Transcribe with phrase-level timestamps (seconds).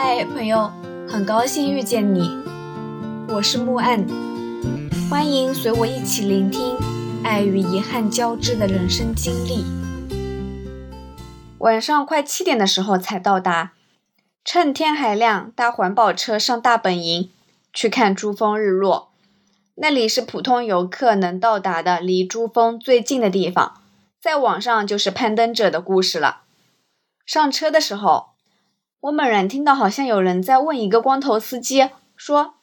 [0.00, 0.70] 嗨，朋友，
[1.08, 2.30] 很高兴遇见你，
[3.30, 4.06] 我是木岸，
[5.10, 6.76] 欢迎随我一起聆听
[7.24, 9.64] 爱与遗憾交织的人生经历。
[11.58, 13.72] 晚上快七点的时候才到达，
[14.44, 17.32] 趁天还亮，搭环保车上大本营
[17.72, 19.10] 去看珠峰日落。
[19.74, 23.80] 那里是普通游客能到达的离珠峰最近的地方，
[24.22, 26.42] 在网上就是攀登者的故事了。
[27.26, 28.37] 上车的时候。
[29.00, 32.54] 我猛然听到，好像有人在问一个光头司机说：“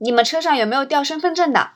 [0.00, 1.72] 你们车上有没有掉身份证的？”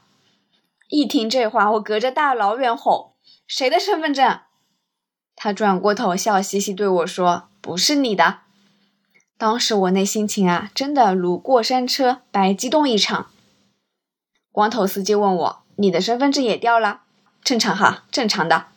[0.89, 3.17] 一听这话，我隔着大老远吼
[3.47, 4.41] ：“谁的身份证？”
[5.37, 8.39] 他转过头，笑嘻嘻对我说：“不是你的。”
[9.37, 13.27] 当时我那心情啊，真的如过山车，白激动一场。
[14.51, 17.03] 光头司机问我：“你的身份证也掉了？
[17.43, 18.69] 正常哈，正常的。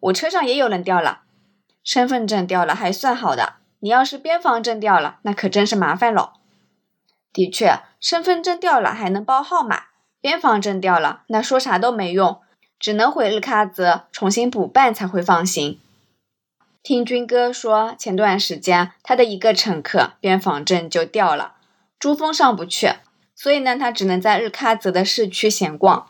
[0.00, 1.20] 我车上也有人掉了，
[1.84, 6.34] 身份证掉了还算好的。”你要是边防证掉了，那可真是麻烦喽。
[7.32, 9.84] 的确，身份证掉了还能报号码，
[10.20, 12.40] 边防证掉了，那说啥都没用，
[12.78, 15.80] 只能回日喀则重新补办才会放行。
[16.82, 21.54] 听军哥说，前段时间他的一个乘客边防证就掉了，
[21.98, 22.94] 珠峰上不去，
[23.34, 26.06] 所以呢，他只能在日喀则的市区闲逛。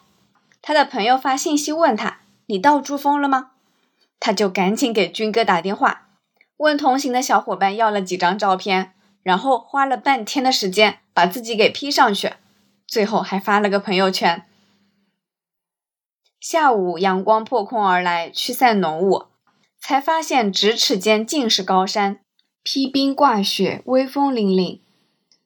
[0.62, 3.50] 他的朋友发信息问他：“你到珠峰了吗？”
[4.20, 6.09] 他就赶紧给军哥打电话。
[6.60, 12.34] 问同行的小伙伴要了几张照片，然后花了半天的时间把自己给 P 上去，
[12.86, 14.44] 最后还发了个朋友圈。
[16.38, 19.24] 下午阳光破空而来，驱散浓雾，
[19.80, 22.20] 才发现咫尺间尽是高山，
[22.62, 24.80] 披冰挂雪，威风凛凛。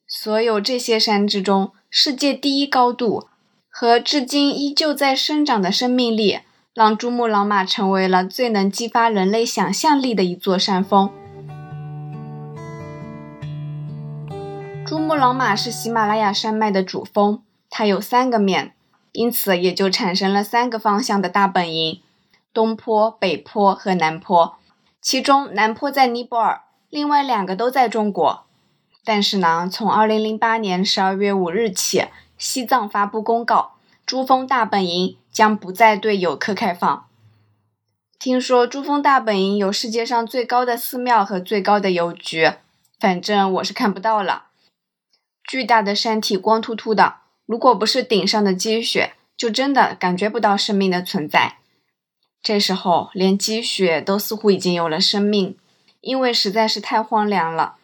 [0.08, 3.28] 所有这些山之中，世界第一高度
[3.68, 6.40] 和至今依旧在生长的生命力。
[6.74, 11.08] 让珠穆朗玛成为了最能激发人类想象力的一座山峰。
[14.84, 18.74] 珠穆朗玛是喜马拉雅山脉的主峰，它有三个面，
[19.12, 22.00] 因此也就产生了三个方向的大本营：
[22.52, 24.56] 东坡、北坡和南坡。
[25.00, 28.46] 其中南坡在尼泊尔，另外两个都在中国。
[29.04, 33.73] 但是呢，从二零零八年十二月五日起，西藏发布公告，
[34.06, 35.16] 珠峰大本营。
[35.34, 37.08] 将不再对游客开放。
[38.20, 42.52] 听说珠峰大本营有世界上最高的寺庙和最高的邮局，
[43.00, 44.44] 反正我是看不到了。
[45.42, 47.16] 巨大的山体光秃秃的，
[47.46, 51.56] 如果不是顶上的积雪，就真的感觉不到生命的存在。
[52.40, 55.58] 这时候连积雪都似乎已经有了生命，
[56.00, 57.78] 因为实在是太荒凉了。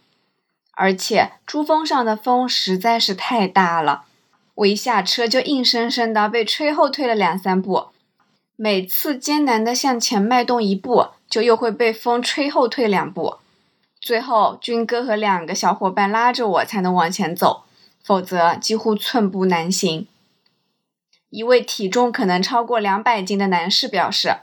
[0.70, 4.04] 而且珠峰上的风实在是太大了。
[4.60, 7.86] 我一下车就硬生生的被吹后退了两三步，
[8.56, 13.36] 每次艰难的向前迈动一步，就又会被风吹后退两步。
[14.00, 17.64] 最后，军哥和两个小伙伴拉着我才能往前走，
[18.02, 20.06] 否则几乎寸步难行。
[21.30, 24.40] 一位体重可能超过两百斤的男士表示，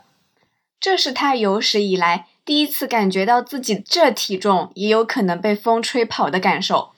[0.80, 6.90] 这是他有史以来第一次感觉到自己这体重也有可能被风吹跑的感受，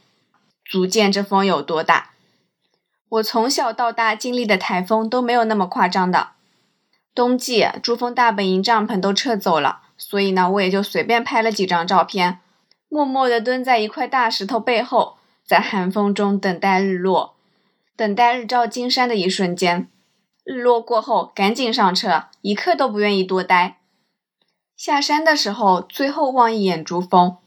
[0.64, 2.12] 足见这风有多大。
[3.10, 6.30] 我从小到大经历的台风都没有那么夸张的。
[7.16, 12.40] 冬季珠峰大本营帐篷都撤走了，所以呢，我也就随便拍了几张照片，
[12.88, 17.36] 默默地蹲在一块大石头背后，在寒风中等待日落，
[17.96, 19.90] 等待日照金山的一瞬间。
[20.46, 23.78] 日落过后，赶紧上车，一刻都不愿意多待。
[24.78, 27.38] 下山的时候，最后望一眼珠峰，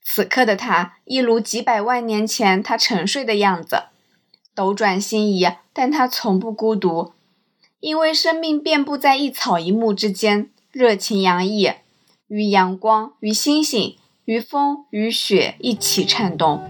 [0.00, 3.84] 此刻的他一如几百万年前他沉睡的样子。
[4.58, 7.12] 斗转星移，但他从不孤独，
[7.78, 11.70] 因为生命遍布在一草一木之间，热情洋溢，
[12.26, 16.60] 与阳光、与星星、与风、与雪一起颤动。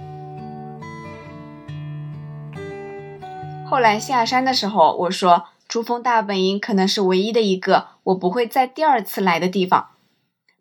[3.70, 9.86] 后来下山的时候，我说珠峰大本营可能是唯一的一个我不会再第二次来的地方，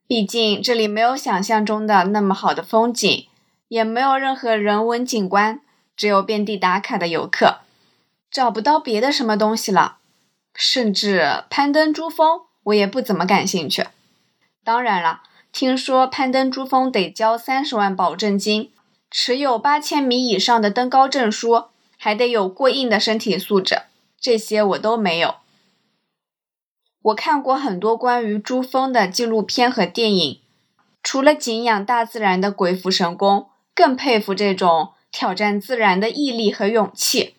[0.07, 3.27] 毕竟这里没有想象中的那么好的风景，
[3.67, 5.59] 也没有任何人文景观。
[5.97, 7.61] 只有遍地打卡的游客，
[8.29, 9.97] 找不到别的什么东西了。
[10.53, 13.87] 甚至攀登珠峰，我也不怎么感兴趣。
[14.63, 18.71] 当然了，听说攀登珠峰得交三十万保证金，
[19.09, 21.65] 持有八千米以上的登高证书，
[21.97, 23.83] 还得有过硬的身体素质，
[24.19, 25.35] 这些我都没有。
[27.03, 30.41] 我看过很多关于珠峰的纪录片和电影，
[31.01, 34.93] 除了敬仰大自然的鬼斧神工，更佩服这种。
[35.11, 37.35] 挑战自然的毅力和勇气，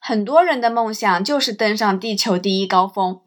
[0.00, 3.20] 很多人的梦想就是登上地球第一高峰，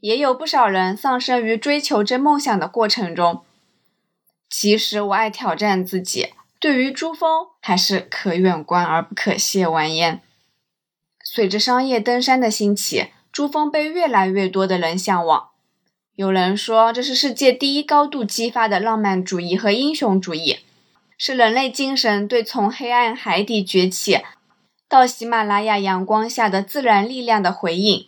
[0.00, 3.42] 也有不少人丧生于追求这梦想的过程中。
[4.48, 10.20] 其实我爱挑战自己，对于珠峰还是可远观而不可亵玩焉。
[11.22, 15.50] 随着商业登山的兴起，珠峰被越来越多的人向往。
[16.16, 20.58] 有人说，这是世界第一高度激发的浪漫主义和英雄主义，
[21.22, 24.22] 是人类精神对从黑暗海底崛起
[24.88, 28.06] 到喜马拉雅阳光下的自然力量的回应。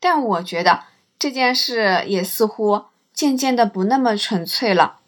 [0.00, 0.84] 但我觉得
[1.18, 5.00] 这件事也似乎渐渐的不那么纯粹了。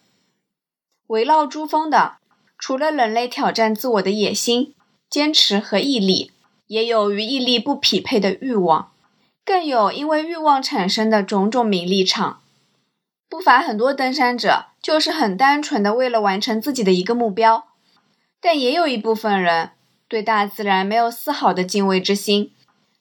[1.07, 2.17] 围绕珠峰的，
[2.59, 4.75] 除了人类挑战自我的野心、
[5.09, 6.33] 坚持和毅力，
[6.67, 8.93] 也有与毅力不匹配的欲望。
[9.43, 12.42] 更有因为欲望产生的种种名利场，
[13.33, 17.65] 不乏很多登山者就是很单纯的为了完成自己的一个目标，
[18.43, 19.71] 但也有一部分人
[20.07, 22.53] 对大自然没有丝毫的敬畏之心，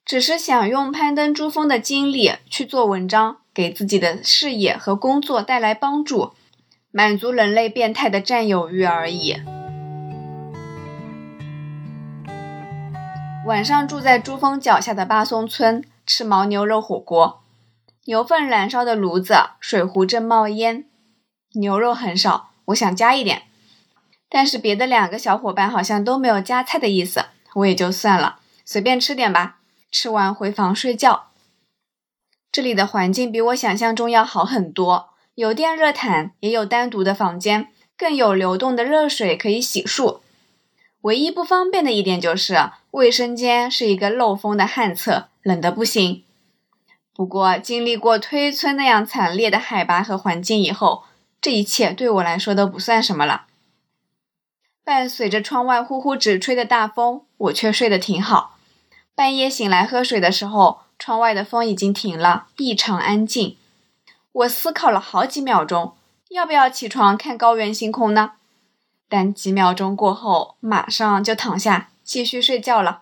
[0.05, 6.31] 只是想用攀登珠峰的经历去做文章，给自己的事业和工作带来帮助，
[6.91, 9.35] 满足人类变态的占有欲而已。
[13.45, 15.83] 晚上住在珠峰脚下的巴松村。
[16.03, 17.40] 吃牦牛肉火锅，
[18.05, 20.85] 牛粪燃烧的炉子，水壶正冒烟。
[21.53, 23.43] 牛肉很少，我想加一点，
[24.27, 29.59] 但是别的两个小伙伴好像都没有加菜的意思，我也就算了，随便吃点吧。
[29.91, 31.27] 吃完回房睡觉。
[32.51, 37.67] 这里的环境比我想象中要好很多，有电热毯，也有单独的房间，
[37.97, 40.21] 更有流动的热水可以洗漱。
[41.01, 45.27] 唯一不方便的一点就是卫生间是一个漏风的旱厕。
[45.43, 46.23] 冷的不行，
[47.13, 51.03] 不过经历过推村那样惨烈的海拔和环境以后，
[51.41, 53.45] 这一切对我来说都不算什么了。
[54.83, 58.57] 伴随着窗外呼呼直吹的大风，我却睡得挺好。
[59.13, 63.57] 半夜醒来喝水的时候，窗外的风已经停了，异常安静。
[64.31, 65.93] 我思考了好几秒钟，
[66.29, 68.31] 要不要起床看高原星空呢？
[69.09, 73.01] 但几秒钟过后，马上就躺下继续睡觉了。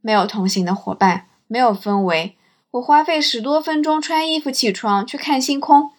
[0.00, 1.28] 没有同行的伙伴。
[1.46, 2.36] 没有氛围，
[2.74, 5.92] 我花费十多分钟穿衣服起床去看星空，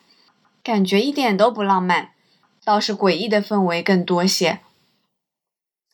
[0.61, 2.11] 感觉一点都不浪漫，
[2.65, 4.59] 倒是诡异的氛围更多些。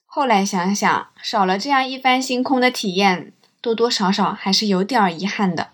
[0.07, 3.31] 后来想想，少了这样一番星空的体验，
[3.61, 5.69] 多多少少还是有点遗憾的。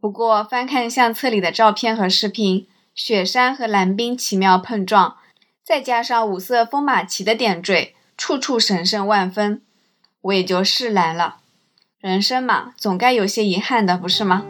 [0.00, 2.66] 不过翻看相册里的照片和视频，
[2.96, 5.18] 雪山和蓝冰奇妙碰撞，
[5.62, 9.62] 再加上五色风马旗的点缀，处处神圣万分，
[10.22, 11.39] 我也就释然了。
[12.00, 14.46] 人生嘛，总该有些遗憾的，不是吗？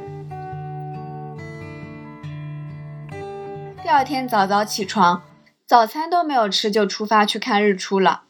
[3.83, 5.25] 第二天早早起床，
[5.67, 8.23] 早餐都没有吃就出发去看日出了。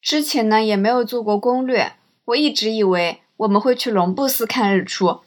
[0.00, 1.92] 之前呢也没有做过攻略，
[2.24, 5.20] 我一直以为我们会去龙布寺看日出，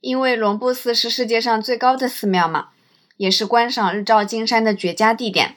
[0.00, 2.70] 因为龙布寺是世界上最高的寺庙嘛，
[3.18, 5.54] 也是观赏日照金山的绝佳地点。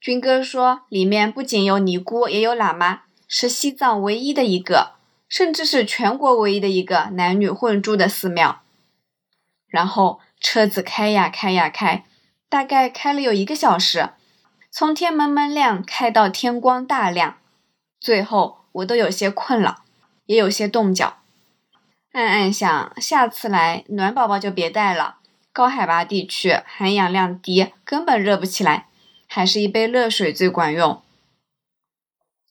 [0.00, 4.92] 军哥说里面不仅有尼姑，也有喇嘛，是西藏唯一的一个。
[5.28, 8.62] 甚至是全国唯一的一个男女混住的寺庙。
[9.68, 12.04] 然后车子开呀开呀开，
[12.48, 14.10] 大概开了有一个小时，
[14.70, 17.36] 从天蒙蒙亮开到天光大亮，
[18.00, 19.82] 最后我都有些困了，
[20.24, 21.18] 也有些冻脚，
[22.12, 25.16] 暗暗想下次来暖宝宝就别带了，
[25.52, 28.86] 高海拔地区含氧量低，根本热不起来，
[29.26, 31.02] 还是一杯热水最管用。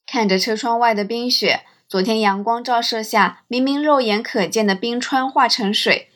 [0.06, 1.66] 看着车窗外的冰雪。
[1.90, 6.10] 昨天阳光照射下，明明肉眼可见的冰川化成水，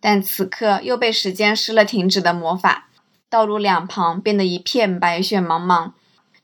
[0.00, 2.88] 但此刻又被时间施了停止的魔法，
[3.28, 5.90] 道路两旁变得一片白雪茫茫，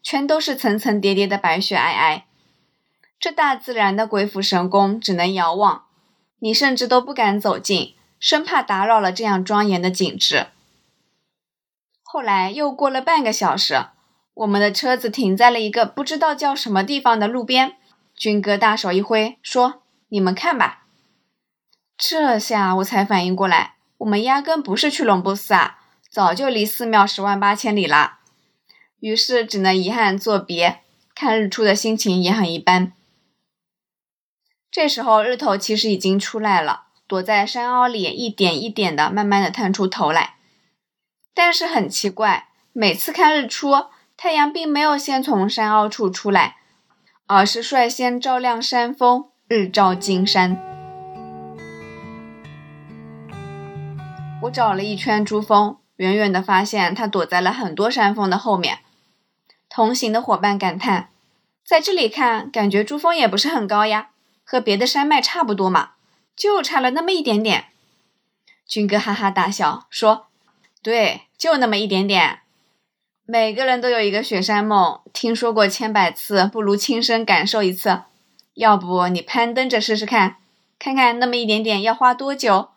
[0.02, 2.22] 全都是层层叠叠的白雪皑皑。
[3.20, 5.84] 这大自然的鬼斧神工，只能遥望，
[6.40, 10.48] 你甚至都不敢走近，生怕打扰了这样庄严的景致。
[12.02, 13.84] 后来又过了半个小时，
[14.34, 17.76] 我们的车子停在了一个不知道叫什么地方的路边。
[18.22, 20.84] 军哥大手一挥，说：“你们看吧。”
[21.98, 28.20] 这下我才反应过来，我们压根不是去龙布寺啊，早就离寺庙十万八千里啦。
[29.00, 30.82] 于是只能遗憾作别，
[31.16, 32.92] 看日出的心情也很一般。
[34.70, 40.36] 这时候日头其实已经出来了，躲在山凹里，一点一点的慢慢的探出头来。
[41.34, 43.86] 但是很奇怪，每次看日出，
[44.16, 46.58] 太阳并没有先从山凹处出来。
[47.26, 50.60] 而是率先照亮山峰，日照金山。
[54.42, 58.80] 我找了一圈珠峰，远远的发现它躲在了很多山峰的后面。
[59.68, 61.10] 同行的伙伴感叹
[61.64, 64.10] ：“在这里看，感觉珠峰也不是很高呀，
[64.44, 65.92] 和别的山脉差不多嘛，
[66.36, 67.66] 就差了那么一点点。”
[68.66, 70.26] 军哥哈哈大笑说
[70.82, 72.40] ：“对，就那么一点点。”
[73.32, 78.02] 每个人都有一个雪山梦，听说过千百次，不如亲身感受一次。
[78.52, 80.36] 要不你攀登着试试看，
[80.78, 82.68] 看看那么一点点要花多久？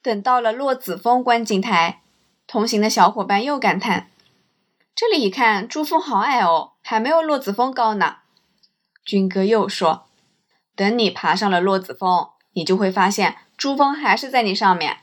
[0.00, 2.00] 等到了落子峰观景台，
[2.46, 4.08] 同行的小伙伴又感叹
[4.96, 8.16] ：“这里一看，珠峰好矮哦，还没有落子峰高呢。”
[9.04, 10.06] 军哥又说
[10.74, 15.00] ：“等你爬上了落子峰，你就会发现珠峰还是在你上面。”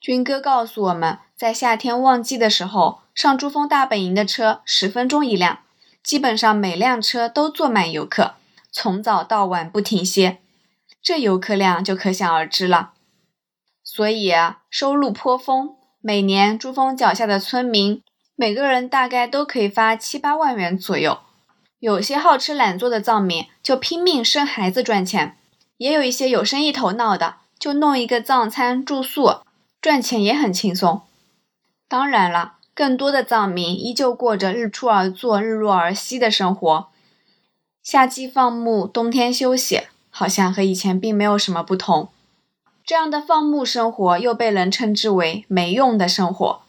[0.00, 5.60] 军哥告诉我们在夏天旺季的时候，上珠峰大本营的车十分钟一辆，
[6.02, 8.34] 基本上每辆车都坐满游客，
[8.70, 10.38] 从早到晚不停歇，
[11.02, 12.92] 这游客量就可想而知了。
[13.82, 18.02] 所以啊，收入颇丰，每年珠峰脚下的村民
[18.36, 21.18] 每个人大概都可以发七八万元左右。
[21.78, 25.36] 有些好吃懒做的藏民就拼命生孩子赚钱，
[25.78, 29.40] 也有一些有生意头脑的就弄一个藏餐住宿。
[29.86, 31.02] 赚钱也很轻松，
[31.86, 36.88] 当然了，更多的藏民依旧过着日出而作、日落而息的生活，
[37.84, 42.08] 夏季放牧，冬天休息，好像和以前并没有什么不同。
[42.84, 46.62] 这样的放牧生活又被人称之为“没用的生活”。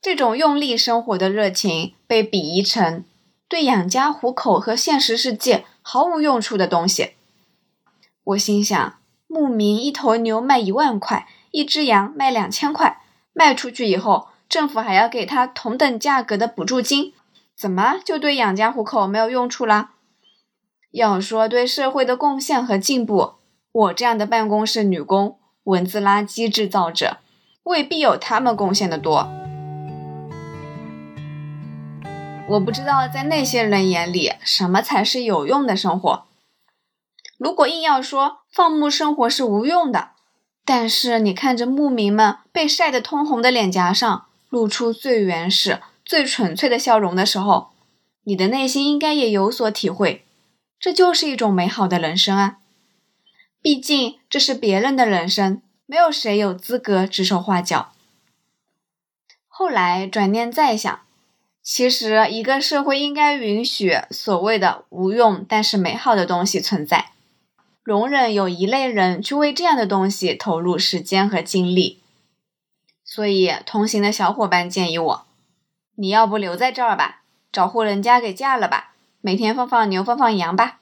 [0.00, 3.04] 这种用力生活的热情被鄙夷成
[3.48, 7.14] 对养家糊口和现实世界毫无用处的东西。
[8.22, 11.26] 我心想，牧民一头牛卖一万块。
[11.50, 13.02] 一只羊卖两千块，
[13.32, 17.12] 卖出去以后，政府还要给他同等价格的补助金，
[17.56, 19.90] 怎么就对养家糊口没有用处啦？
[20.92, 23.34] 要说对社会的贡献和进步，
[23.70, 27.18] 我这样的办公室女工、文字垃圾制造者，
[27.62, 29.28] 未必有他们贡献的多。
[32.48, 36.24] 我不知道在那些人眼里，什么才是有用的生活。
[37.38, 40.10] 如果硬要说放牧生活是无用的，
[40.72, 47.70] 但是你看着牧民们被晒得通红的脸颊上露出最原始、最纯粹的笑容的时候，
[48.22, 50.24] 你的内心应该也有所体会，
[50.78, 52.58] 这就是一种美好的人生啊！
[53.60, 57.90] 毕竟这是别人的人生，没有谁有资格指手画脚。
[59.48, 61.00] 后来转念再想，
[61.64, 67.10] 其实一个社会应该允许所谓的无用但是美好的东西存在。
[67.90, 72.00] 容忍有一类人去为这样的东西投入时间和精力，
[73.04, 75.26] 所以同行的小伙伴建议我
[75.98, 80.78] ：“你要不留在这儿吧，找户人家给嫁了吧，每天放放牛，放放羊吧。”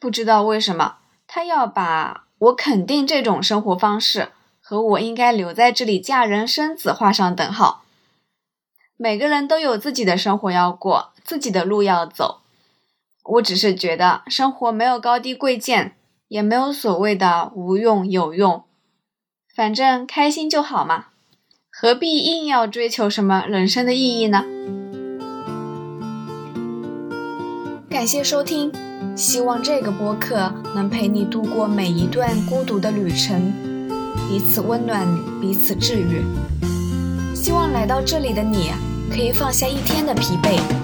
[0.00, 0.96] 不知道为什么，
[1.28, 7.84] 他要把我肯定这种生活方式和我应该留在这里嫁人生子画上等号。
[8.96, 12.40] 每个人都有自己的生活要过，自己的路要走。
[13.24, 15.96] 我只是觉得生活没有高低贵贱，
[16.28, 18.64] 也没有所谓的无用有用，
[19.54, 21.06] 反正开心就好嘛，
[21.70, 24.44] 何必硬要追求什么人生的意义呢？
[27.88, 28.70] 感谢收听，
[29.16, 33.50] 希望这个播客能陪你度过每一段孤独的旅程，
[34.28, 35.06] 彼此温暖，
[35.40, 36.22] 彼此治愈。
[37.34, 38.70] 希望来到这里的你
[39.10, 40.83] 可以放下一天的疲惫。